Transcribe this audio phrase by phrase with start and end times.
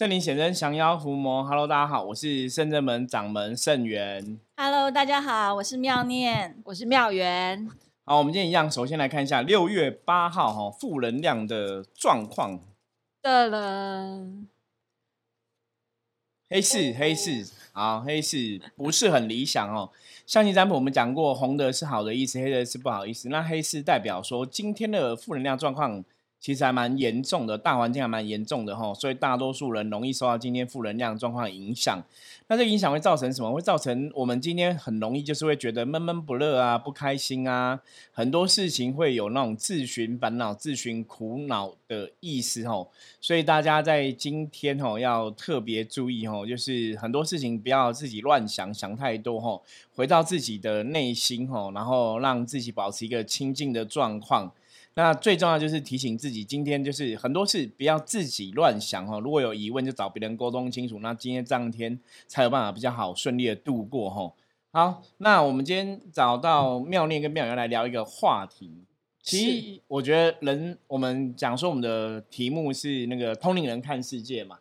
[0.00, 1.44] 圣灵显真，降妖伏魔。
[1.44, 4.40] Hello，大家好，我是圣正门掌门圣元。
[4.56, 6.56] Hello，大家好，我是妙念。
[6.64, 7.68] 我是妙元，
[8.06, 12.60] 好，我们今天一样，首先来看一下六月八号哈负能量的状况。
[13.20, 14.26] 的了，
[16.48, 19.90] 黑市，黑市，好，黑市不是很理想哦。
[20.24, 23.28] 象棋占卜我们讲过，红的是好的意思，黑的是不好意思。
[23.28, 26.02] 那黑市代表说今天的负能量状况
[26.40, 32.02] 其实还蛮严重的，大环境还蛮严重的哈，所以大多数人容易受到今天负能量状况影响。
[32.48, 33.52] 那这影响会造成什么？
[33.52, 37.78] 会造成我们今天很容易就是会觉得闷闷不乐啊，不开心啊，
[38.10, 42.90] 很多事情会有那种自寻烦恼、自寻苦恼的意思吼。
[43.20, 49.62] 所以大家在今天吼要特别注意吼，就是很多事情不要自己乱想，想太多吼，
[49.94, 54.50] 回到自己的内心吼，然后让自己保持一个清静的状况。
[55.00, 59.18] 那最重要就是提醒自己，今天就是很多事不要自己乱想哦。
[59.18, 60.98] 如果有疑问，就找别人沟通清楚。
[61.00, 64.34] 那今天这一天才有办法比较好顺利的度过吼。
[64.70, 68.70] 好，那我们今天找到妙念跟妙瑶来聊一个话题。
[69.22, 74.58] 其实我觉得人，我们讲说我们的题目是那个通灵人看世界嘛。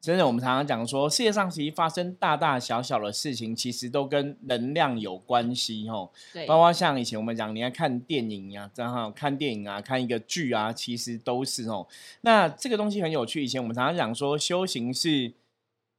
[0.00, 6.10] 真的，我们常常讲说，世界上其实发生大大小小的事情，其实都跟能量有关系哦。
[6.32, 11.86] 对，包括像以前我们讲，你要看电影呀、然后看电影啊，看一个剧啊，其实都是哦。
[12.20, 13.42] 那这个东西很有趣。
[13.42, 15.32] 以前我们常常讲说，修行是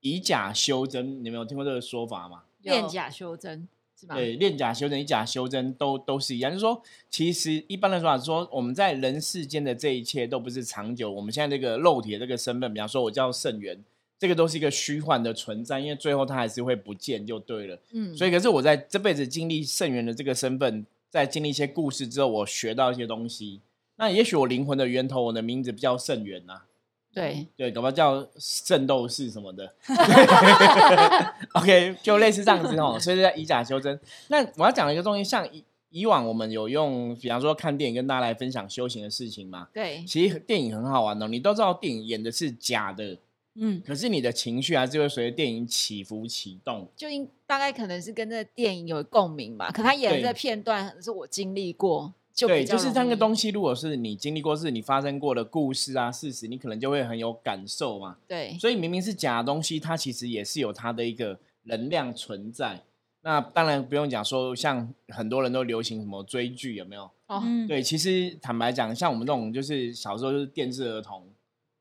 [0.02, 2.44] 以假修真，你们有听过这个说法吗？
[2.62, 3.68] 练假修真
[4.00, 4.16] 是吧？
[4.16, 6.52] 对，练假修真、以假修真都都是一样。
[6.52, 11.12] 就是说，其实一般的说法是说，我们在人世间的这一切都不是长久。
[11.12, 13.84] 我们现在这个肉体的这个身份，比方说我叫圣元，
[14.20, 17.80] 这个都是一个虚幻的存在，因为最后它还是会不见就对了。
[17.92, 23.62] 嗯，所以，可是我在这辈子经历圣元的这个身份，在经历一些故事之后，我学到一些东西。
[23.98, 26.64] 那也许我灵魂的源头，我的名字不叫圣元呐、
[27.16, 29.74] 对，对，搞不好叫圣斗士什么的。
[31.56, 33.00] OK，就类似这样子哦。
[33.00, 33.98] 所以在以假修真。
[34.28, 39.70] 那我要讲一个东西，像以以往我们有用，比方说看电影跟大家来分享修行的事情嘛。
[39.74, 43.18] 对，其实电影很好玩哦，你都知道电影演的是假的，
[43.56, 46.86] 嗯，可是你的情绪还是会随着电影起伏启动。
[46.98, 58.18] 就应大概可能是跟这个电影有共鸣吧，可他演的对这个片段可能是我经历过，就对，就是那个，东西，如果是你经历过、是你发生过的故事啊、事实，你可能就会很有感受嘛。
[58.28, 62.84] 对，所以明明是假的东西，它其实也是有它的一个能量存在。
[63.22, 67.10] 那当然不用讲说，像很多人都流行什么追剧，有没有？
[67.28, 71.26] 哦，嗯，对，其实坦白讲，像我们这种就是小时候就是电视儿童，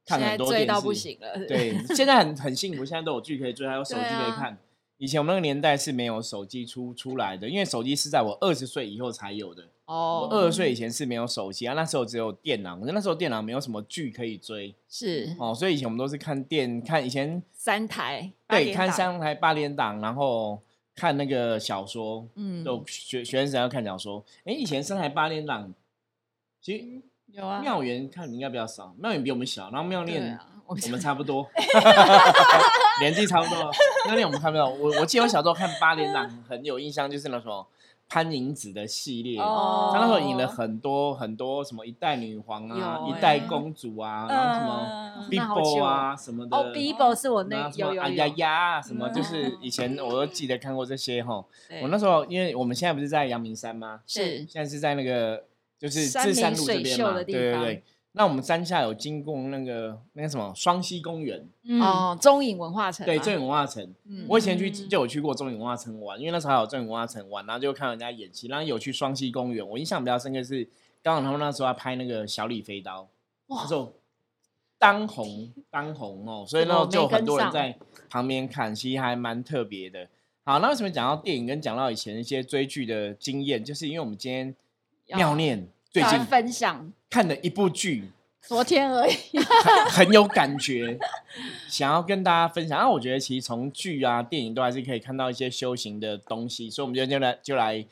[0.07, 4.57] 看很多电视，追到不行了，对， 现在很很幸福，现在都有剧可以追，还有手机可以看。
[4.99, 9.65] 以前我们那个年代是没有手机出出来的，因为手机是在我二十岁以后才有的。
[9.87, 20.59] 哦我，二十岁以前是没有手机啊，那时候只有电脑，可是那时候电脑没有什么剧可以追是哦，所以以前我们都是看电看以前三台，八对看，三台八点档，然后
[20.95, 24.25] 看那个小说，嗯，就学学生要看小说。
[24.45, 25.73] 哎，以前三台八点档，
[26.63, 27.03] 其实
[27.33, 31.47] 有啊，妙元看应该比较少，妙元比我们小，然后妙念、啊，我我们差不多，
[33.01, 33.71] 年纪差不多。
[34.07, 37.67] 妙念我们看不到，我我记得我小时候看八点档很有印象，就是那什么
[38.09, 39.41] 潘迎紫的系列。
[39.41, 46.57] 哦，他那时候引了很多很多什么一代女皇啊、有一代欸公主啊，然后什么 Bibo 久啊什么的。
[46.57, 51.45] 哦，Bibo 是我那有有哎呀呀啊什么，嗯就是以前我都记得看过这些哈。
[51.83, 54.01] 我那时候因为我们现在不是在阳明山吗？
[54.07, 55.45] 是现在是在那个
[55.79, 57.83] 就是山至山明水路这边嘛，秀的地方对对对。
[58.17, 63.93] 那我们山下有经过那个那个什么双溪公园，嗯，哦，中影文化城对，中影文化城。
[64.05, 69.69] 嗯我以前去嗯就有去过中影文化城玩，因为那时候还有中影文化城玩，然后就看人家演戏，然后有去双溪公园。
[69.69, 70.69] 我印象比较深刻是，
[71.03, 73.09] 刚好他们那时候要拍那个小李飞刀，
[73.49, 73.93] 哇那时候
[74.79, 77.77] 当红当红哦，所以那时候就很多人在
[78.09, 80.09] 旁边看，其实还蛮特别的。
[80.45, 84.55] 好，那为什么讲到电影跟讲到以前一些追剧的经验，就是因为我们今天
[85.07, 88.11] 要妙念最近分享，看了一部剧，
[88.43, 90.99] 昨天而已，很很有感觉，
[91.71, 92.77] 想要跟大家分享。
[92.77, 97.87] 然后我觉得其实从剧啊、电影都还是可以看到一些修行的东西，所以我们今天就来就来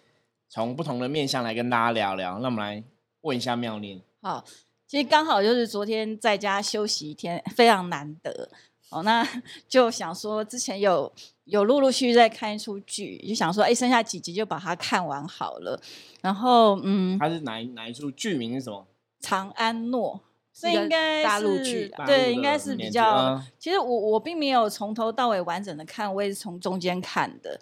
[0.49, 2.41] 从不同的面向来跟大家聊聊。
[2.41, 2.83] 那我们来
[3.21, 4.45] 问一下妙念，好，
[4.89, 8.49] 其实刚好就是昨天在家休息一天，非常难得
[8.93, 9.03] 哦。
[9.03, 9.27] 那
[9.69, 11.11] 就想说，之前有
[11.45, 15.81] 有陆陆续续在看一出剧，就想说，哎，剩下几集就把它看完好了。
[16.21, 18.87] 然后，嗯，它是哪一哪一出剧名是什么？
[19.21, 20.21] 长安诺，
[20.53, 23.37] 这应该大陆剧啊对，应该是比较。
[23.37, 27.59] 嗯其实我我并没有从头到尾完整的看，我也是从中间看的。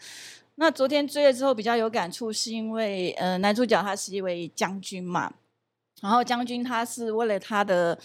[0.54, 5.32] 那昨天追了之后比较有感触，是因为呃男主角他是一位将军嘛，
[6.00, 7.98] 然后将军他是为了他的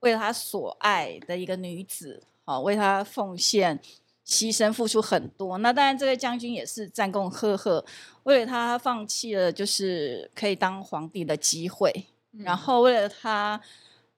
[0.00, 3.78] 为了他所爱的一个女子，好为他奉献、
[4.26, 5.58] 牺牲、付出很多。
[5.58, 7.84] 那当然，这位将军也是战功赫赫，
[8.22, 12.06] 为了他放弃了就是可以当皇帝的机会，
[12.38, 13.60] 然后为了他。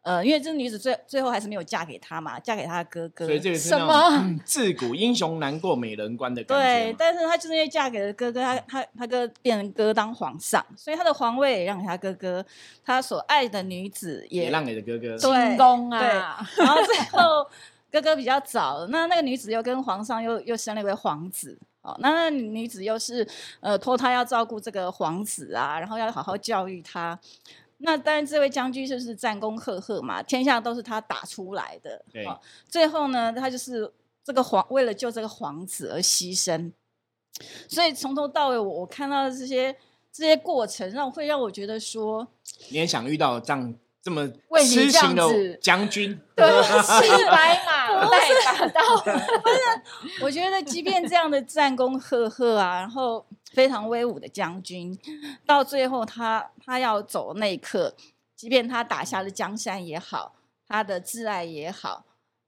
[0.03, 3.27] 呃，因为这个女子最最后还是没有嫁给他嘛，嫁给他的哥哥。
[3.27, 12.43] 所以这个是什么嗯自古英雄难过美人关的感觉对，但是她就是因为嫁给了哥哥，她她她哥变成哥当皇上，所以她的皇位也让给他哥哥，
[12.83, 15.19] 他所爱的女子也也让给了哥哥。
[15.19, 17.47] 对进宫啊，然后最后
[17.91, 21.59] 哥哥比较早，那那个女子又跟皇上又又生了一位皇子。
[21.83, 23.27] 哦，那那女子又是
[23.61, 27.19] 呃托他要照顾这个皇子啊，然后要好好教育他。
[27.79, 32.05] 那当然，这位将军就是战功赫赫嘛，天下都是他打出来的。
[32.13, 32.39] 对哦
[32.69, 33.91] 最后呢，他就是
[34.23, 36.71] 这个皇为了救这个皇子而牺牲。
[37.67, 39.75] 所以从头到尾，我我看到的这些
[40.13, 42.29] 这些过程，让会让我觉得说，
[42.69, 46.19] 你也想遇到这样这么为你这样痴情的子将军？
[46.35, 54.99] 对，是白马带大刀，不是 我觉得，即便这样的战功赫赫啊，然后非常威武的将军，
[55.45, 57.95] 到最后他他要走的那一刻，
[58.35, 60.35] 即便他打下了江山也好，
[60.67, 62.05] 他的挚爱也好，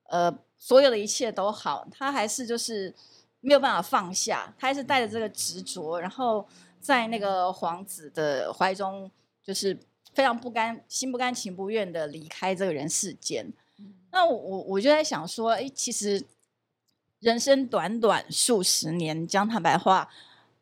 [0.08, 2.94] 呃，所有的一切都好，他还是就是
[3.40, 6.48] 没有办法放下，他还是带着这个执着，然后
[6.81, 9.10] 在那个皇子的怀中，
[9.44, 9.78] 就是
[10.12, 13.53] 非常不甘心不甘情不愿的离开这个人世间。
[14.11, 16.23] 那我我我就在想说，哎，其实
[17.20, 20.09] 人生短短数十年，讲坦白话，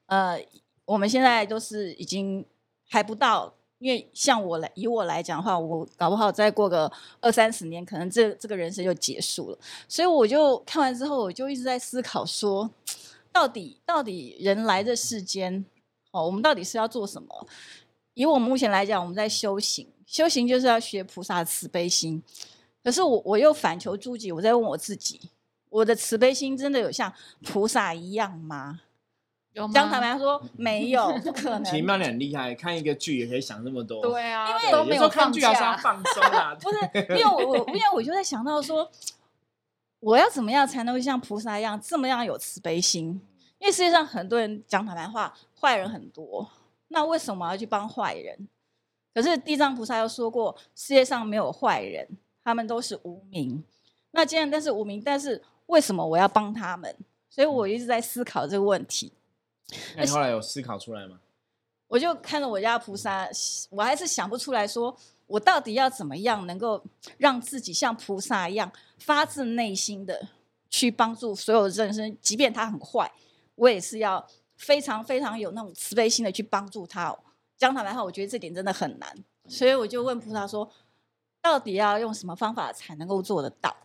[0.06, 0.40] 呃，
[0.84, 2.46] 我们现在都是已经
[2.88, 9.58] 还不到，因为像我来以我来讲的话，我搞不好再过个二三十年，可能这这个人生就结束了。
[9.88, 12.70] 所以我就看完之后，我就一直在思考说，
[13.32, 15.64] 到底到底人来这世间，
[16.12, 17.46] 哦，我们到底是要做什么？
[18.22, 22.22] 以我们目前来讲，我们在修行，修行就是要学菩萨的慈悲心。
[22.82, 25.20] 可是我我又反求诸己，我在问我自己，
[25.68, 27.12] 我的慈悲心真的有像
[27.42, 28.80] 菩萨一样吗？
[29.52, 31.64] 有吗江坦白说没有，不可能。
[31.64, 34.00] 奇妙你很厉害，看一个剧也可以想那么多。
[34.00, 36.54] 对啊，因为有时候都没有放看剧还是要，放松啊。
[36.60, 36.78] 不是，
[37.10, 38.88] 因为我我因为我就在想到说，
[39.98, 43.20] 我要怎么样才能够像菩萨一样这么样有慈悲心？
[43.58, 46.48] 因为世界上很多人讲坦白话，坏人很多，
[46.92, 48.48] 那为什么要去帮坏人？
[49.12, 52.06] 可是地藏菩萨又说过，世界上没有坏人，
[52.44, 53.64] 他们都是无名。
[54.12, 56.94] 那既然但是无名，但是为什么我要帮他们？
[57.28, 59.12] 所以我一直在思考这个问题。
[59.96, 61.20] 那你后来有思考出来吗？
[61.88, 63.28] 我就看着我家菩萨，
[63.70, 64.96] 我还是想不出来说，
[65.26, 66.80] 我到底要怎么样能够
[67.18, 70.28] 让自己像菩萨一样，发自内心的
[70.68, 73.10] 去帮助所有人生，即便他很坏，
[73.56, 74.24] 我也是要
[74.60, 77.08] 非常非常有那种慈悲心的去帮助他。
[77.08, 77.18] 哦
[77.56, 79.14] 讲坦白话，我觉得这点真的很难，
[79.46, 80.66] 所以我就问菩萨说，
[81.42, 83.76] 到底要用什么方法才能够做得到？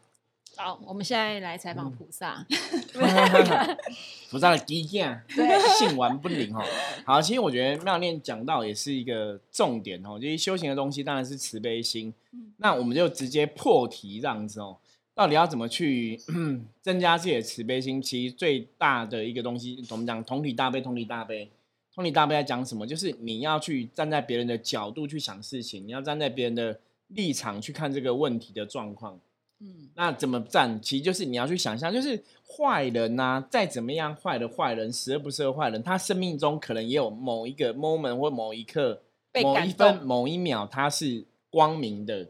[0.55, 2.45] 好，我们现在来采访菩萨。
[4.31, 5.21] 菩萨的基件，
[5.77, 6.63] 性顽不灵哦。
[7.05, 12.13] 好，其实我觉得妙念讲到也是一个重点哦，就是修行的东西当然是慈悲心。
[12.55, 14.77] 那我们就直接破题这样子哦，
[15.15, 16.19] 到底要怎么去
[16.83, 18.01] 增加自己的慈悲心？
[18.01, 21.49] 其实最大的一个东西，我们讲同体大悲，同体大悲，
[21.93, 22.85] 同体大悲在讲什么？
[22.85, 26.77] 就是你要去站在别人的角度去想事情，你要站在别人的
[27.07, 29.17] 立场去看这个问题的状况。
[29.59, 30.81] 嗯，那怎么站？
[30.81, 39.01] 其实就是你要去想象，就是坏人呐、再怎么样坏的坏人，十恶不赦的坏人，他生命中可能也有某一个 moment 或某一刻、
[39.41, 42.27] 某一分、某一秒，他是光明的，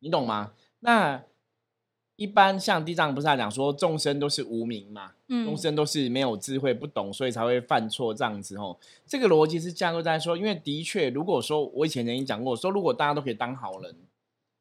[0.00, 0.52] 你懂吗？
[0.80, 1.22] 那
[2.20, 8.76] 一般像地藏菩萨讲说，众生都是无名嘛，众嗯生都是没有智慧、不懂，所以才会犯错这样子哦。
[9.06, 13.96] 这个逻辑是架构在说，因为的确，如果说我以前曾经讲过，说如果大家都可以当好人，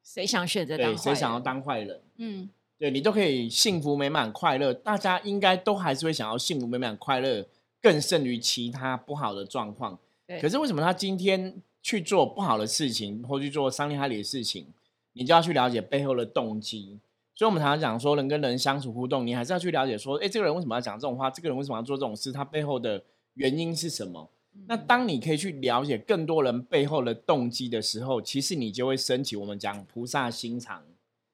[0.01, 2.01] 谁想选择当谁想要人当坏人？
[2.15, 7.45] 嗯对你都可以幸福美满快乐，大家应该都还是会想要幸福美满快乐，
[7.81, 9.99] 更胜于其他不好的状况。
[10.25, 14.65] 对可是为什么他今天去做不好的事情，或去做伤天害理的事情，
[15.11, 16.99] 你就要去了解背后的动机。
[17.39, 21.31] 所以，我们常常讲说，人跟人相处互动，你还是要去了解说，哎，这个人为什么要讲这种话？
[21.31, 22.33] 这个人为什么要做这种事？
[22.33, 23.01] 他背后的
[23.35, 24.29] 原因是什么？
[24.67, 30.83] 那当你可以去了解更多人背后的动机的时候，其实你就会升起我们讲菩萨心肠，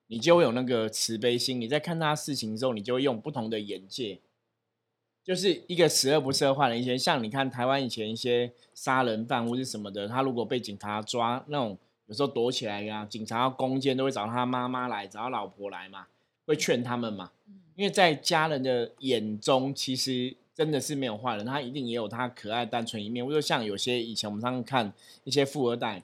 [0.05, 1.59] 你就会有那个慈悲心。
[1.59, 4.19] 你在看他事情之后，你就会用不同的眼界，
[5.23, 6.79] 就是一个十恶不赦的坏人。
[6.79, 11.75] 以前像你看台湾以前一些杀人犯或是什么的，他如果被警察抓，那种
[12.07, 16.07] 有时候躲起来呀、警察要攻坚都会找他妈妈来，找他老婆来嘛，
[16.45, 17.31] 会劝他们嘛。
[17.75, 23.25] 因为在家人的眼中，其实真的是没有坏人，他一定也有他可爱单纯一面。
[23.25, 24.93] 或者像有些以前我们常常看
[25.25, 26.01] 一些富二代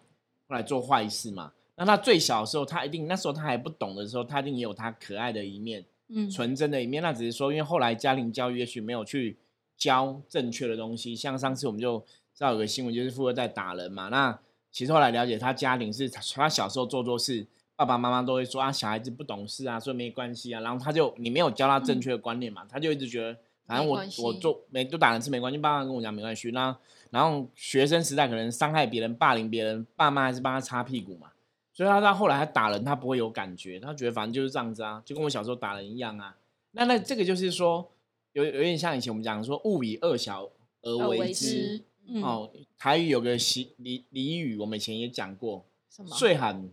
[0.48, 7.02] 后来做坏事嘛，那他最小的时候，他一定那时候他还不懂的时候，他一定也有他可爱的一面、嗯，纯真的一面。
[7.02, 9.38] 那只是说，因为后来家庭教育也许没有去
[9.78, 11.16] 教正确的东西。
[11.16, 12.00] 像上次我们就
[12.36, 14.10] 知道有个新闻，就是富二代打人嘛。
[14.10, 14.38] 那
[14.72, 20.62] 其实后来了解，他家庭是他小时候做错事，爸爸妈妈都会说啊，小孩子不懂事啊，所以没关系啊。
[20.62, 26.52] 然后他就你没有教他正确的观念嘛，他就一直觉得反正我我做没都打人是没关系，爸妈跟我讲没关系。
[26.52, 26.76] 那
[27.10, 31.32] 然后学生时代可能伤害别人、霸凌别人，爸妈还是帮他擦屁股嘛。
[31.74, 36.38] 所以他到后来他打人，他不会有感觉，他觉得反正就是这样子啊，就跟我小时候打人一样啊。
[36.72, 37.92] 那那这个就是说，
[38.34, 40.50] 有有点像以前我们讲说“勿以恶小
[40.82, 42.52] 而而为之”嗯哦。
[42.78, 46.16] 台语有个习俚俚语，我们以前也讲过，什么？
[46.16, 46.70] 岁喊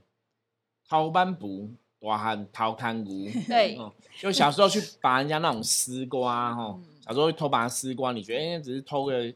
[0.88, 3.28] 掏斑布，大喊掏贪污。
[3.46, 9.32] 对哦，就小时候去拔人家那种丝瓜哈，嗯小时候会偷拔丝瓜，你觉得哎、只是偷个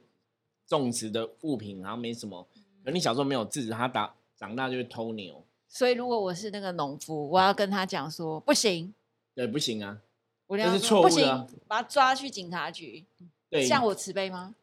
[0.66, 2.46] 种植的物品，然后没什么。
[2.84, 8.92] 可你小时候没有制止他打，长大就会偷牛，所以如果我是那个农夫，我要跟他讲说不行，
[9.34, 10.00] 对，不行啊，
[10.46, 13.04] 我这是错误的把他抓去警察局。
[13.48, 14.54] 对，像我慈悲吗？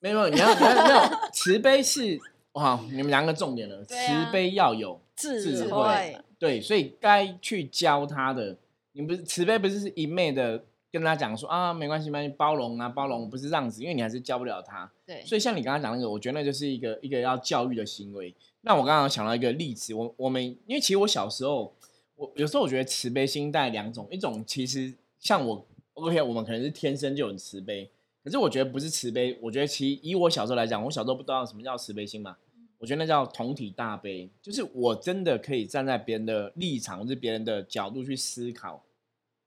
[0.00, 1.00] 没有，你要你要没有
[1.32, 2.18] 慈悲是
[2.52, 8.56] 哇，你们两个重点了，对啊慈悲要有智智慧慧，对，所以该去教他的，
[8.92, 14.90] 你不是慈悲，不是是一昧的跟他讲说啊，没关系，没关系，包容啊，包容，不是这样子，因为你还是教不了他。
[15.04, 18.34] 对，所以像你刚刚讲那个，我觉得那就是一个一个要教育的行为。
[18.62, 21.72] 那我刚刚有想到一个例子，我我们因为其实我小时候，
[22.16, 27.88] 我有时候我觉得慈悲心带两种，一种其实像我，OK，我们可能是天生就很慈悲，
[28.26, 32.36] 可是我觉得不是慈悲，我觉得其实以我小时候来讲，我小时候不知道什么叫慈悲心嘛，
[32.78, 38.82] 我觉得那叫同体大悲，就是我真的可以站在别人的立场或是别人的角度去思考，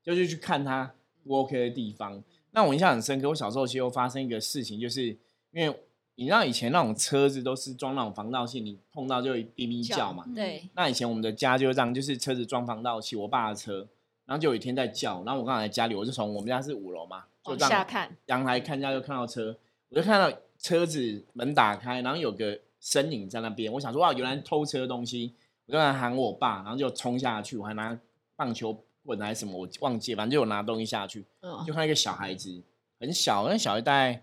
[0.01, 0.93] 就是去看他
[1.25, 2.24] 不 OK 的地方。
[2.51, 5.07] 那我印象很深刻，我小时候其实有发生一个事情，就是
[5.51, 5.75] 因为
[6.15, 10.25] 你知道以前那种车子都是装那种防盗器，你碰到就会哔哔叫嘛。
[10.33, 13.88] 对，那以前我们的家就这样，就是车子装防盗器，我爸的车，
[14.29, 19.57] 然后就有一天在叫，然后我刚好在家里，我就从我们家是五楼嘛，就往下看，阳台看一下就看到车，
[19.89, 25.33] 我就看到车子门打开，然后有个身影在那边，我想说哇，原来偷车的东西，
[25.65, 28.00] 我就在喊我爸，然后就冲下去，我还拿
[28.36, 32.62] 棒球棍还是什么，我忘记了，反正就有拿东西下去，嗯就看到一个小孩子，
[33.00, 34.21] 很小，那小孩大概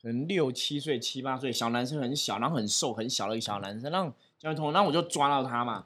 [0.00, 5.84] 可能六七岁、七八岁，小男生很小，然后很瘦很小的一个小男生，然后交通，然后我就抓到他嘛，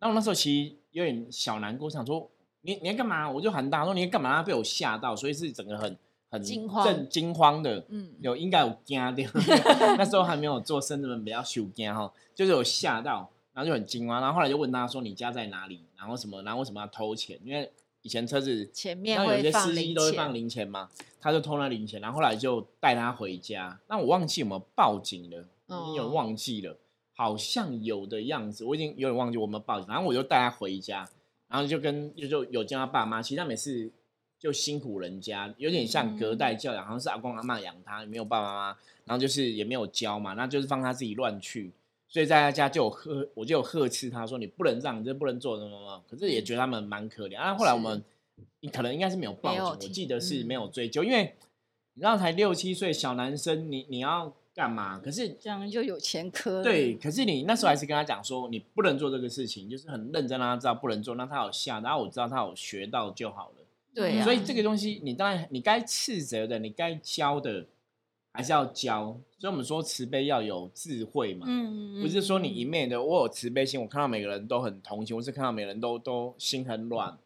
[0.00, 2.28] 然后我那时候其实有点小难过，想说
[2.62, 3.30] 你你要干嘛？
[3.30, 4.36] 我就喊大说你要干嘛？
[4.36, 5.96] 他被我吓到，所以是整个很
[6.30, 9.28] 很惊慌震惊慌的，嗯，有应该有惊掉，
[9.98, 15.84] 那时候还没有做生子们比较羞惊哈，就是有吓到，然后就很惊慌，然后后来就问他说你家在哪里？
[15.98, 16.42] 然后什么？
[16.42, 17.38] 然后为什么要偷钱？
[17.44, 17.70] 因为
[18.02, 20.88] 以前车子前面有些司机都会放，零钱嘛，
[21.20, 23.78] 他就偷那零钱，然后后来就带他回家。
[23.88, 25.44] 那我忘记有没有报警了，
[25.94, 26.76] 有哦忘记了，
[27.14, 29.88] 好像有的样子，我已经有点忘记我们报警。
[29.88, 31.08] 然后我就带他回家，
[31.52, 33.90] 然后就跟就就有叫他爸妈，其实他每次
[34.38, 41.70] 就辛苦人家，有点像隔代教养，好像是阿公阿妈养他，没有爸爸妈妈，然后就是也没有教嘛，那就是放他自己乱去。
[42.08, 47.38] 所以在他家就有呵，我就有呵斥他说：“你不能这样，你这不能做什么什么。”可是也觉得他们蛮可怜。
[47.38, 48.02] 啊，后来我们
[48.60, 51.34] 你可能应该是没有报警，我记得是嗯没有追究，因为
[51.94, 54.98] 你知道才六七岁小男生，你你要干嘛？
[54.98, 56.62] 可是这样就有前科。
[56.62, 63.64] 对，可是你那时候还是跟他讲说，你不能做这个事情，就是很认真让他知道不能做，让他有下，然后我知道他有学到就好了。
[63.94, 67.66] 对啊，所以这个东西，你当然你该斥责的，你该教的，
[68.32, 69.18] 还是要教。
[69.38, 77.18] 所以我们说慈悲要有智慧嘛，嗯，嗯，不是说你一面的我有慈悲心，我看到每个人都很同情，或是看到每个人都都心很软。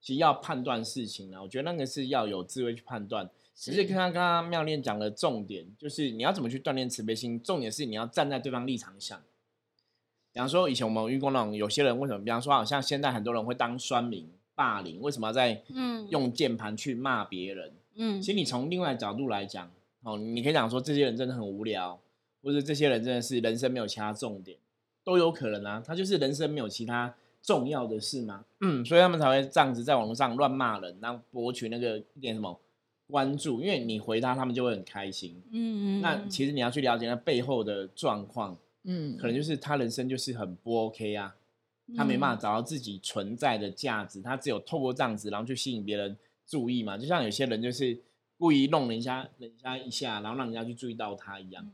[0.00, 3.28] 其实要判断事情呢，我觉得那个是要有智慧去判断。
[3.58, 9.20] 只是是刚刚刚刚妙恋讲的重点，就是你要怎么去锻炼慈悲心，重点是你要站在对方立场想。
[10.32, 17.72] 比方说，以前我们有遇过那种有些人为什么，比方说，好像现在很多人会当酸民、霸凌，为什么要在嗯用键盘去骂别人？
[17.96, 19.68] 嗯其实你从另外角度来讲，
[20.02, 21.98] 哦，你可以讲说这些人真的很无聊，
[22.40, 24.56] 或者这些人真的是人生没有其他重点，
[25.02, 25.82] 都有可能啊。
[25.84, 27.12] 他就是人生没有其他
[27.42, 32.60] 重要的事嘛，嗯，所以他们才会这样子在网络上乱骂人，然后博取那个一点什么
[33.10, 35.42] 关注，因为你回他，他们就会很开心。
[35.50, 41.34] 嗯嗯，那其实你要去了解那背后的状况，嗯，可能就是他人生就是很不 OK 啊，
[41.96, 46.98] 他没办法找到自己存在的价值，他只有透过这样子，然后去吸引别人注意嘛。
[46.98, 47.98] 就像有些人就是
[48.36, 51.68] 故意弄人家人家一下，然后让人家去注意到他一样。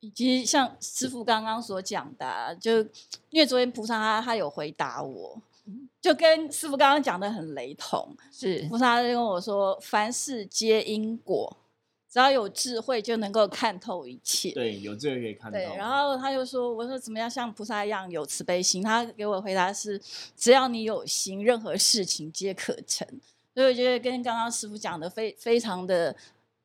[0.00, 2.78] 以及像师傅刚刚所讲的啊、就
[3.30, 5.42] 因为昨天菩萨他他有回答我，
[6.00, 8.16] 就跟师傅刚刚讲的很雷同。
[8.30, 11.56] 是菩萨就跟我说，凡事皆因果，
[12.10, 14.52] 只要有智慧就能够看透一切。
[14.52, 15.58] 对，有智慧可以看透。
[15.58, 20.00] 对，然后他就说：“我说怎么样像菩萨一样有慈悲心？”他给我回答是
[20.36, 23.06] ：“只要你有心，任何事情皆可成。”
[23.52, 26.14] 所以我觉得跟刚刚师傅讲的非非常的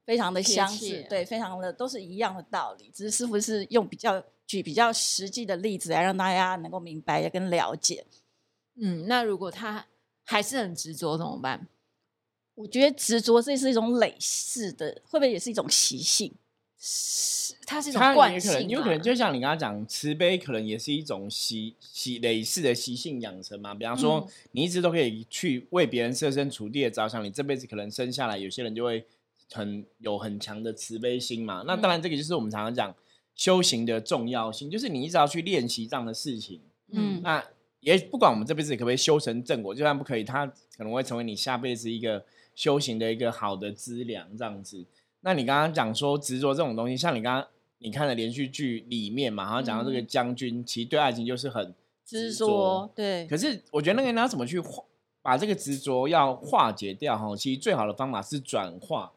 [0.06, 8.06] 非常的相似切，对，非常的都是一样的道理，只是师傅是用比较举比较实际的例子来让大家能够明白跟了解。
[8.76, 9.86] 嗯，那如果他
[10.24, 11.68] 还是很执着怎么办？
[12.56, 16.34] 我觉得执着这是一种累世的，会不会也是一种习性？
[16.78, 23.74] 是，它是一种惯性也可能，有可能就像你刚刚讲，慈悲可能也是一种习习累世的习性养成嘛。
[23.74, 29.06] 比方说，嗯你一直都可以去为别人设身处地的着想，你这辈子可能生下来，有些人就会
[29.52, 31.64] 很有很强的慈悲心嘛。
[31.66, 32.94] 那当然，这个就是我们常常讲
[33.34, 36.62] 修行的重要性，就是你一直要去练习这样的事情。
[36.92, 37.44] 嗯那
[37.84, 42.26] 也不管我们这辈子可不可以修成正果，就算不可以，它可能会成为你下辈子一个
[42.56, 44.86] 修行的一个好的资粮，这样子。
[45.22, 47.48] 那你刚刚讲说执着这种东西，像你刚刚
[47.80, 51.74] 你看的连续剧里面嘛，好像讲到这个嗯将军，其实对爱情就是很
[52.06, 54.84] 执着，对，可是我觉得那个人要怎么去化
[55.22, 57.36] 把这个执着要化解掉哈？
[57.36, 59.12] 其实最好的方法是转化。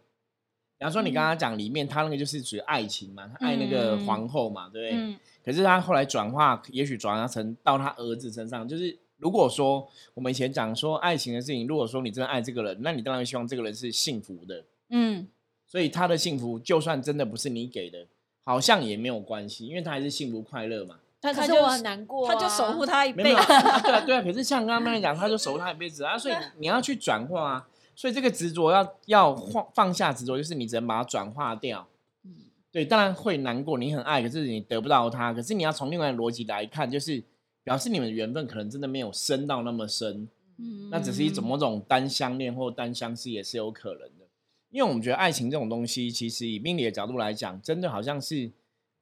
[0.78, 4.98] 比方说你刚刚讲里面，他那个就是属于爱情嘛，他爱那个嗯皇后嘛，对不对？
[5.00, 8.68] 嗯可是他后来转化，也许转化成到他儿子身上。
[8.68, 14.64] 就是如果说我们以前讲说爱情的事情，如果说你真的爱这个人，那你当然希望这个人是幸福的。
[14.90, 15.28] 嗯，
[15.64, 18.08] 所以他的幸福，就算真的不是你给的，
[18.42, 20.96] 好像也没有关系，因为他还是幸福快乐嘛。
[21.22, 23.36] 他他就可是我很难过、啊，他就守护他一辈子。
[23.36, 24.22] 啊，对啊，对啊。
[24.22, 27.68] 可是像刚刚那讲，他就守护他一辈子啊，所以 你要去转化啊。
[27.96, 31.88] 所以这个执着要要放放下执着，就是你只能把它转化掉。
[32.24, 32.30] 嗯
[32.70, 35.32] 对，当然会难过，你很爱，可是你得不到他。
[35.32, 37.24] 可是你要从另外的逻辑来看，就是
[37.64, 44.26] 表示你们的缘分可能真的没有深到那么深，嗯那只是一种某种单相恋或单相思也是有可能的。
[44.70, 48.52] 因为我们觉得爱情这种东西，其实以命理的角度来讲，真的好像是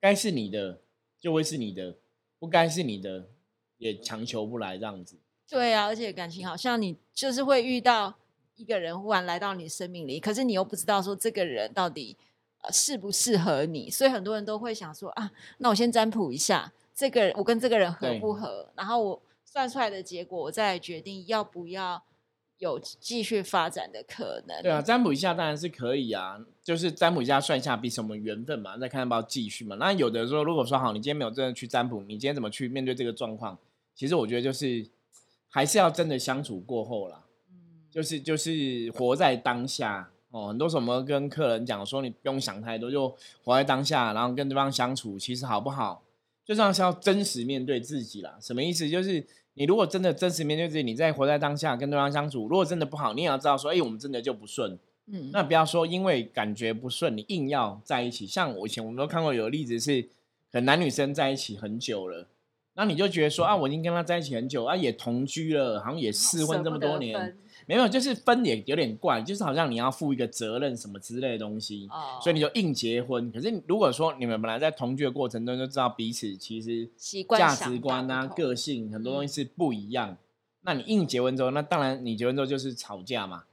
[0.00, 0.78] 该是你的
[1.18, 1.96] 就会是你的，
[2.38, 3.26] 不该是你的
[3.78, 5.16] 也强求不来这样子。
[5.48, 8.14] 对啊，而且感情好像你就是会遇到
[8.56, 12.16] 一个人忽然来到你生命里，可是你又不知道说这个人到底
[12.62, 22.02] 呃适不适合你，所以很多人都会想说啊，那我先占卜一下这个人，我跟这个人合不合，然后我算出来的结果，我再来决定要不要
[22.58, 24.62] 有继续发展的可能。
[24.62, 29.74] 对啊，，占卜一下当然是可以啊，就是占卜一下算一下彼此我们缘分嘛，再看要不要继续嘛。
[29.76, 33.58] 那有的时候如果说好，你今天没有真的去占卜，你今天怎么去面对这个状况？
[33.96, 34.86] 其实我觉得就是
[35.48, 37.23] 还是要真的相处过后啦。
[37.94, 40.48] 嗯，就是就是活在当下哦。
[40.48, 46.02] 很多时候我们跟客人讲说，你不用想太多，就活在当下，然后跟对方相处，其实好不好，
[46.44, 48.36] 就像是要真实面对自己啦。
[48.40, 48.88] 什么意思？
[48.90, 54.76] 就是你如果真的真实面对自己，你在活在当下跟对方相处，如果真的不好，你也要知道说，哎、我们真的就不顺。
[55.06, 58.26] 嗯，那不要说因为感觉不顺，你硬要在一起。
[58.26, 60.02] 像我以前我们都看过有例子是，
[60.50, 62.26] 可能男女生在一起很久了。
[62.76, 67.36] 那你就觉得说啊，我已经跟他在一起很久啊，也同居了，好像也试婚这么多年，
[67.66, 73.30] 没有，就是分也有点怪，就是好像你要负一个责任什么之类的东西，哦，所以你就硬结婚。
[73.32, 76.88] 可是如果说你们本来在同居的过程中就知道彼此其实
[77.36, 80.16] 价值观啊、个性很多东西是不一样，
[80.62, 83.44] 那你硬结婚之后，那当然你结婚之后就是吵架嘛。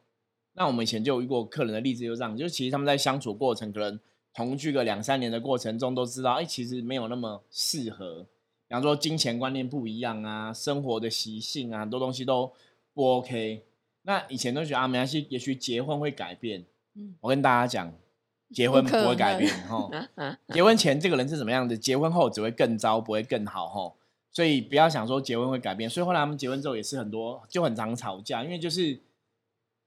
[0.53, 3.97] 那我们以前就有遇过客人的例子，就这样，就是其实他们在相处过程，可能
[4.33, 8.25] 同居个两三年的过程中，都知道，哎，其实没有那么适合。
[8.67, 12.51] 比方说金钱观念不一样啊，生活的习性啊，很多东西都
[12.93, 13.63] 不 OK。
[14.03, 16.65] 那以前都觉得啊，没关系，也许结婚会改变。
[16.95, 17.93] 嗯我跟大家讲，
[18.53, 19.89] 结婚不会改变哈。
[20.53, 23.93] 结婚前这个人是怎么样的，结婚后只会更糟，不会更好哈。
[24.31, 25.89] 所以不要想说结婚会改变。
[25.89, 28.99] 所以后来他们结婚之后也是很多就很常吵架，因为就是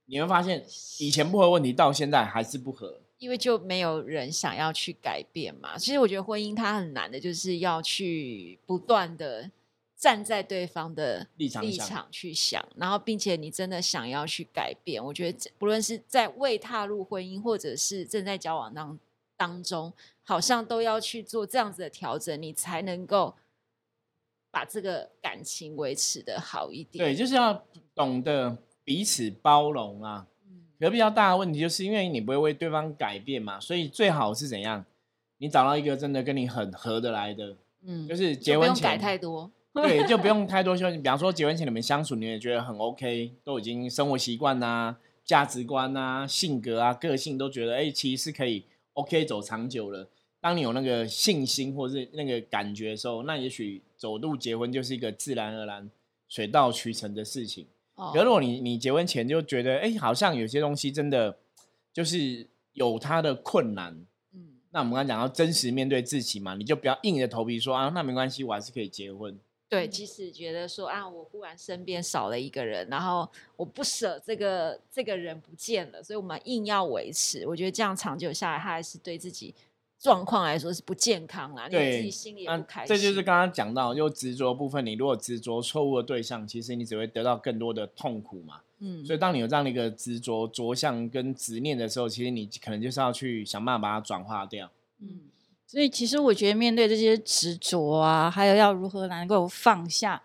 [0.07, 0.65] 你会发现
[0.99, 3.01] 以前不合问题，到现在还是不合。
[3.19, 5.79] 因为就没有人想要去改变嘛。
[5.79, 9.51] 其实我觉得婚姻它很难的，就是要去不断的
[9.97, 15.03] 站在对方的立立场立场去想，然后并且你真的想要去改变。
[15.03, 18.99] 我觉得这不论是在未踏入婚姻，或者是正在交往当
[19.37, 23.35] 当中，好像都要去做这样子的调整，你才能够
[24.51, 27.05] 把这个感情维持的好一点。
[27.05, 30.27] 对，就是要懂得彼此包容啊。
[30.47, 34.85] 嗯，可比较大的问题就是因为你不会为对方改变嘛，所以最好是怎样？
[35.39, 39.51] 你找到一个真的跟你很合得来的，嗯，就是结婚前不用改太多。
[39.83, 41.03] 对，就不用太多修行。
[41.03, 50.09] 比方说结婚前你们相处，你也觉得很 OK，都已经生活习惯呐、价值观呐、性格啊、个性都觉得，哎、其实是可以 OK 走长久了。
[50.41, 55.91] 当你有那个信心或是那个感觉的时候，那也许走路结婚就是一个自然而然、
[56.29, 57.67] 水到渠成的事情。
[57.97, 61.37] 哦可如果你你结婚前就觉得，哎、好像有些东西真的
[61.93, 63.93] 就是有它的困难。
[64.35, 69.37] 嗯，那我们刚刚讲到真实面对自己嘛，你就不要硬着头皮说啊，那没关系，我还是可以结婚。
[69.75, 77.47] 对，即使觉得说啊，我忽然身边少了一个人，然后我不舍这个这个人不见了，所以我们硬要维持。
[77.47, 79.55] 我觉得这样长久下来，他还是对自己
[79.99, 82.95] 状况来说是不健康啦，你自己心里也不开心。
[82.95, 88.61] 这就是刚刚讲到，就执着部分，你如果执着错误的对象，其实你只会得到更多的痛苦嘛。
[88.81, 94.71] 嗯，所以，当你有这样的一个执着、着相跟执念的时候，其实你可能就是要去想办法把它转化掉。
[95.01, 95.21] 嗯
[95.75, 100.23] 所以其实我觉得面对这些执着啊，还有要如何能够放下，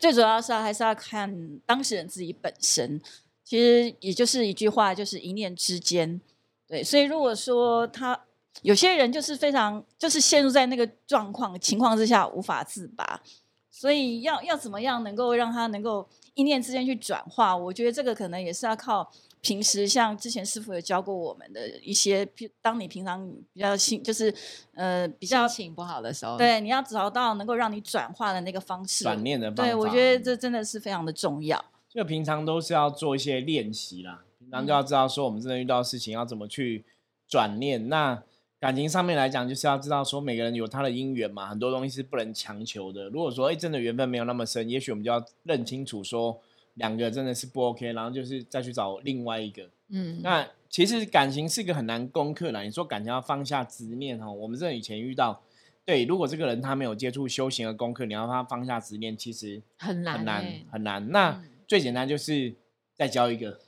[0.00, 3.00] 最主要是还是要看当事人自己本身。
[3.44, 6.20] 其实也就是一句话，就是一念之间。
[6.66, 8.20] 对，所以如果说他
[8.62, 13.22] 有些人就是非常就是陷入在那个状况情况之下无法自拔，
[13.70, 17.56] 所以要要怎么样能够让他能够一念之间去转化？
[17.56, 19.08] 我觉得这个可能也是要靠
[19.40, 24.34] 平时像之前师傅有教过我们的一些，譬当你平常比较心就是
[24.74, 29.04] 呃比比较心情不好的时候，，对，你要找到能够让你转化的那个方式。
[29.04, 31.62] 转念的方法，对，我觉得这真的是非常的重要。
[31.90, 36.86] 就平常都是要做一些练习啦，平常就要知道说我们真的遇到事情要怎么去
[37.28, 37.90] 转念。
[37.90, 38.22] 那
[38.58, 43.10] 感情上面来讲，就是要知道说每个人有他的因缘嘛，很多东西是不能强求的。
[43.10, 46.40] 如果说哎真的缘分没有那么深，也许我们就要认清楚说
[46.78, 49.68] 两个真的是不 OK，然后就是再去找另外一个。
[49.90, 52.62] 嗯，那其实感情是一个很难攻克的。
[52.62, 55.42] 你说感情要放下执念哦，我们这以前遇到，
[55.84, 61.10] 对，如果这个人他没有接触修行的功课，你要他放下执念，其实很难很难欸很难。
[61.10, 62.54] 那嗯最简单就是
[62.94, 63.60] 再交一个，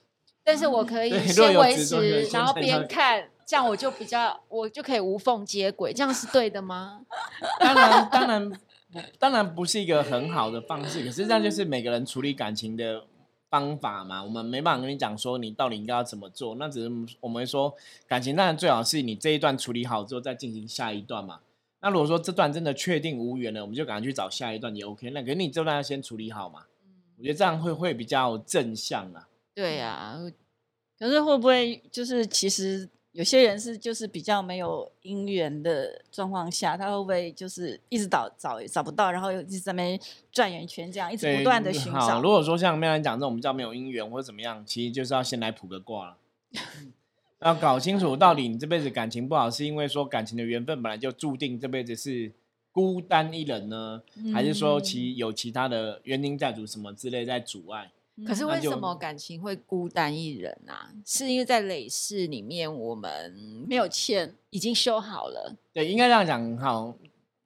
[0.42, 7.02] 但是我可以先维持，然后边看，这样我就比较，我就可以无缝接轨，这样是对的吗？
[7.60, 8.56] 当然当然不
[9.18, 13.04] 当然不是一个很好的方式，可是这样就是每个人处理感情的
[13.48, 14.22] 方法嘛。
[14.22, 17.74] 我们没办法跟你讲说你到底应该要怎么做，那只是我们会说
[18.06, 21.40] 感情当然最好是你这一段处理好之后再进行下一段嘛。
[21.82, 25.08] 那如果说这段真的确定无缘了，我们就赶快去找下一段也 OK。
[25.10, 26.64] 那可是你这段要先处理好嘛，
[27.16, 29.28] 我觉得这样会会比较正向啊。
[29.54, 30.18] 对呀、
[30.98, 42.30] 可是会不会就是其实有些人是就是比较没有姻缘的状况下，他会不会就是一直找找找不到，然后又一直在那边转圆圈，这样一直，不断的寻好，找如？
[42.30, 46.16] 果说像妙兰讲这种比较没有姻缘或者怎么样，其实就是要先来卜个卦了。
[47.40, 52.30] 要搞清楚到底你这辈子感情不好，是因为说感情的缘分本来就注定这辈子是
[52.70, 57.90] 孤单一人呢，还是说其有其他的冤亲债主什么之类在阻碍？
[58.26, 60.92] 可是为什么感情会孤单一人啊？
[61.04, 63.34] 是因为在累世里面，我们
[63.68, 66.58] 没有欠，已经修好了，对，应该这样讲。
[66.58, 66.94] 好，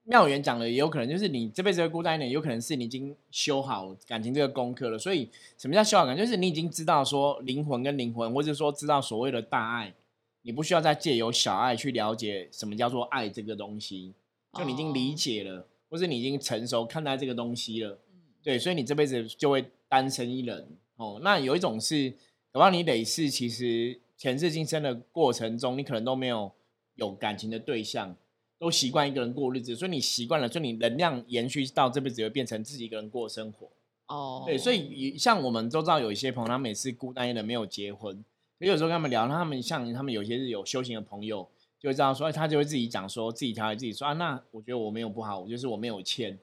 [0.05, 4.99] 妙元讲的也有可能就是你这辈子会孤单一点，有可能是你已经修好感情这个功课了。
[4.99, 6.17] 所以什么叫修好感？
[6.17, 9.95] 就是你已经知道说灵魂跟灵魂，或者说知道所谓的大爱，
[10.43, 14.13] 你不需要再借由小爱去了解什么叫做爱这个东西，
[14.53, 17.99] 就你已经理哦解了，或是你已经成熟看待这个东西了。
[18.45, 21.19] 对，所以你这辈子就会单身一人哦。
[21.23, 22.11] 那有一种是，
[22.53, 26.53] 搞不好你累世其实前世今生的过程中，你可能都没有
[26.97, 28.15] 有感情的对象，
[28.59, 33.67] 都习惯一个人过日子，所以你习惯了，所以你能量延续到这辈子，会变成自己一个人过生活。
[34.09, 38.15] 哦，对，所以以像我们都知道有一些朋友，他们也是孤单一人，没有结婚。
[38.59, 41.49] 所以有时候跟他们聊，他们像他们有些是有修行的朋友，
[41.81, 46.39] 就会这样说，哎他就会自己讲说，自己调节自己说啊，那我觉得我没有不好，我就是我没有欠。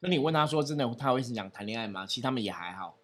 [0.00, 2.06] 那你问他说，真的他会是讲谈恋爱吗？
[2.06, 2.96] 其实他们也还好，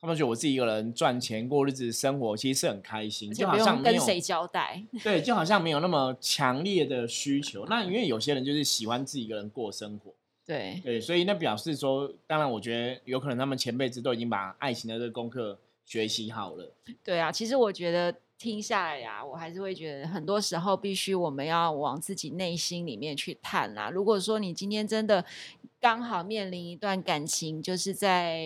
[0.00, 4.82] 他们觉得我自己一个人赚钱过日子生活，其实是很开心，就好像跟谁交代。
[5.02, 7.66] 对，就好像没有那么强烈的需求。
[7.66, 10.12] 那因为有些人就是喜欢自己一个人过生活，
[10.46, 16.72] 对，对，所以那表示说，当然我觉得有可能他们前辈子都已经把爱情的这个功课学习好了。
[17.04, 23.90] 对啊，其实我觉得听下来呀、我还是会觉得很多时候必须我们要往自己内心里面去探啦。
[23.90, 25.24] 如果说你今天真的
[25.80, 28.42] 刚好面临一段感情，就是在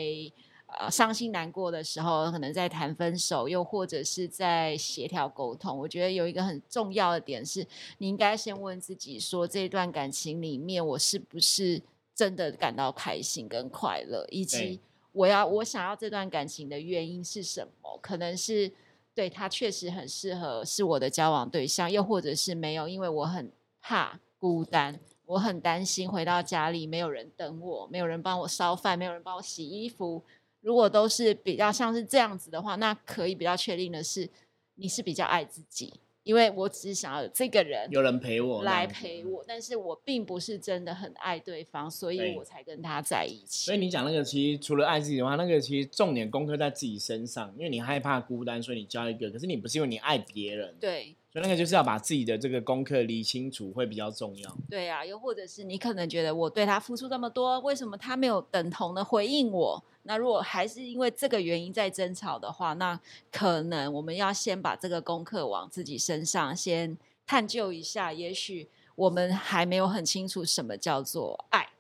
[0.67, 7.67] 呃伤心难过的时候，可能在谈分手，又或者是在协调沟通，我觉得有一个很重要的点是，
[7.99, 11.81] 你应该先问自己说，这段感情里面我是不是
[12.15, 14.81] 真的感到开心跟快乐，以及
[15.13, 17.99] 我要我想要这段感情的原因是什么？
[18.03, 18.73] 可能是
[19.15, 24.99] 对他确实很适合是我的交往对象，又或者是没有，因为我很怕孤单，
[25.33, 30.23] 我很担心回到家里没有人等我，没有人帮我烧饭，没有人帮我洗衣服。
[30.61, 34.29] 如果都是比较像是这样子的话，那可以比较确定的是，
[34.75, 43.65] 你是比较爱自己，因为我只是想要有这个人有人陪我来陪我，但是我并不是真的很爱对方，所以我才跟他在一起。
[43.65, 49.31] 所以你讲那个，其实除了爱自己的话，那个其实重点功课在自己身上，因为你害怕孤单，所以你交一个。
[49.31, 54.55] 可是你不是因为你爱别人，对，所以那个就是要把自己的这个功课理清楚，会比较重要。
[54.69, 59.83] 对啊，又或者是你可能觉得我对他付出这么多，为什么他没有等同的回应我？
[60.03, 71.71] 那如果还是因为这个原因在争吵的话，那可能我们要先把这个功课往自己身上先探究一下，也许我们还没有很清楚什么叫做爱，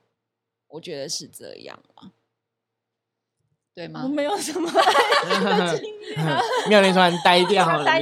[0.68, 2.10] 我觉得是这样啊，
[3.74, 4.14] 对吗我吗？
[4.14, 4.70] 没有什么
[5.76, 6.16] 经验，
[6.70, 7.84] 妙莲突然呆掉了，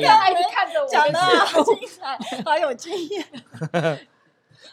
[0.91, 3.27] 讲的好精彩，好有经验。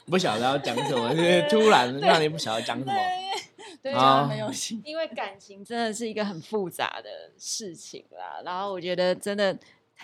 [0.05, 2.93] 不晓得要讲什么，就是突然让你不晓得讲什么。
[3.83, 4.81] 对，好讲得没有心。
[4.85, 8.41] 因为感情真的是一个很复杂的事情啦。
[8.43, 9.57] 然后我觉得真的，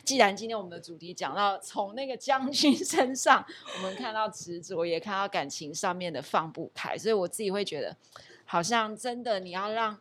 [0.04, 3.46] 既然今天我们的主题讲到从那个将军身上，
[3.78, 7.96] 我们看到执着，也看到感情上面的放不开，所以我自己会觉得，
[8.44, 9.98] 好像真的你要让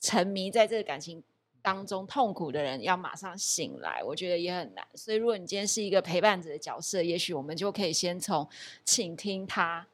[0.00, 1.22] 沉迷在这个感情。
[1.62, 4.86] 当中痛苦的人要马上醒来，我觉得也很难。
[4.94, 8.48] 所以，如果你今天是一个陪伴者的角色，也许我们就可以先从
[8.84, 9.86] 倾听他。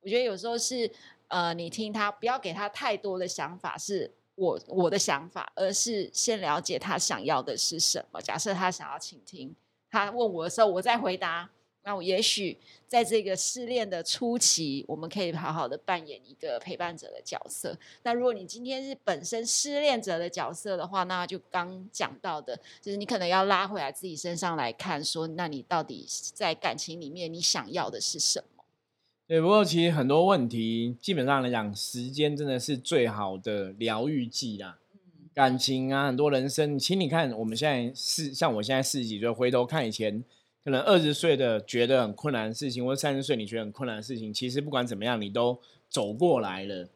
[0.00, 0.90] 我觉得有时候是
[1.28, 8.20] 呃，你听他，不要给他太多的想法，是我我的想法，而是先了解他想要的是什么。
[8.20, 9.54] 假设他想要倾听，
[9.90, 11.50] 他问我的时候，我再回答。
[11.82, 17.76] 那我也许在这个失恋的初期，我们可以好好的扮演一个陪伴者的角色。
[18.02, 28.64] 那如果你今天是本身失恋者的角色的话，那就刚讲到的，就是你可能要拉回来自己身上来看，说那你到底在感情里面你想要的是什么？
[29.26, 34.76] 对，不过其实很多问题，基本上来讲，时间真的是最好的疗愈剂啦。
[35.32, 40.22] 感情啊，很多人生，其实你看，我们现在是像我现在四十几岁，回头看以前，
[40.62, 46.88] 可能二十岁的觉得很困难的事情，或者三十岁你觉得很困难的事情，其实不管怎么样，你都走过来了。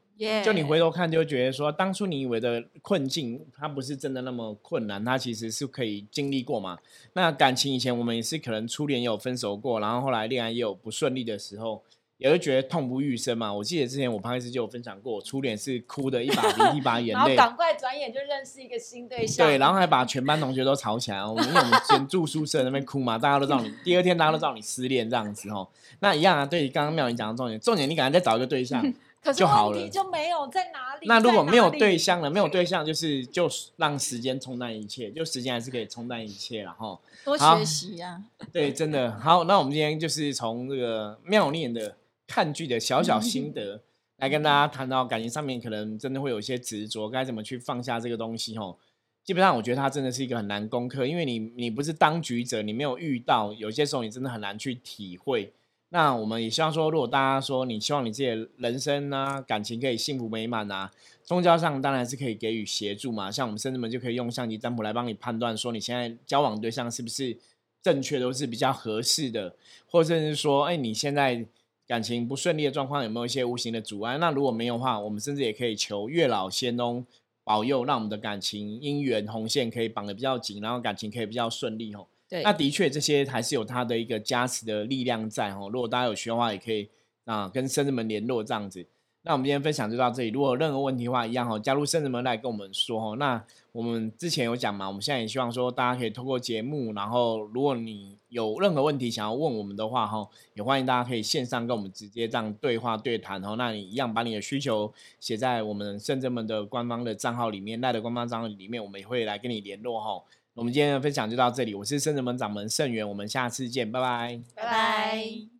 [0.45, 6.79] 就你回头看，就会觉得说，当初你以为的困境，它不是真的那么困难，它其实是可以经历过嘛。
[7.15, 11.83] 那感情以前我们也是可能初恋也有分手过，然后后来恋爱也有不顺利的时候，
[12.19, 13.53] 也会觉得痛不欲生嘛。
[13.53, 21.25] 我记得之前我潘医师就有分享过，初恋是哭的一把鼻涕 一把眼然后泪，赶快转眼就认识一个新对象，对，然后还把全班同学都吵起来。
[21.25, 25.69] 我们我们住宿舍那边哭嘛，大家都知道你，第二天大家都知道你失恋这样子哦。
[26.01, 28.83] 那一样啊，对，刚刚妙玲讲的重点，重点你赶快再找一个对象。
[29.25, 31.07] 可是就好了问题就没有在哪里。
[31.07, 37.01] 那如果没有对象了，没有对象就是就让时间冲淡一切，就时间还是可以冲淡一切然后。
[37.25, 38.23] 多学习啊、
[38.53, 39.45] 对，真的好。
[39.45, 43.83] 那我们今天就是从这个妙念的看剧的小小心得，
[44.19, 48.77] 来跟大家谈到感情上面可能真的会有一些执着，该怎么去放下这个东西哦。
[49.25, 55.53] 基本上我觉得它真的是一个很难攻克，因为你你不是当局者，你没有遇到，有些时候你真的很难去体会。
[55.89, 60.91] 那我们也希望说，如果大家说你希望你自己的人生啊、感情可以幸福美满啊，
[61.23, 63.31] 宗教上当然是可以给予协助嘛。
[63.31, 67.39] 像我们甚至们就可以用相机占卜来帮你判断，说你现在交往对象是不是
[67.81, 69.55] 正确，都是比较合适的，
[69.87, 71.47] 或者是说，哎，你现在
[71.87, 74.17] 感情不顺利的状况有没有一些无形的阻碍？
[74.19, 77.05] 那如果没有的话，我们甚至也可以求月老仙翁
[77.45, 82.07] 保佑，让我们的感情姻缘红线可以绑得比较紧，然后感情可以比较顺利哦。
[82.27, 85.69] 对，那的确，这些还是有它的一个加持的力量在哦。
[85.71, 86.89] 如果大家有需要的话，也可以
[87.27, 88.87] 啊跟生子们联络这样子。
[89.27, 90.29] 那我们今天分享就到这里。
[90.29, 93.17] 如果有任何问题的话，一样哦，加入生子们来跟我们说哦。
[93.17, 103.57] 那我们之前有讲嘛，我们现在也希望说大家可以透过节目，然后如果你有任何问题想要问我们的话哈，也欢迎大家可以线上跟我们直接这样对话对谈哦。
[103.57, 110.23] 那你一样把你的需求写在我们圣子们的官方的账号里面，赖的官方账号里面，我们也会来跟你联络哈。
[110.53, 114.41] 我们今天的分享就到这里，我是圣人门掌门盛元，我们下次见，拜拜。
[114.55, 115.54] 拜拜。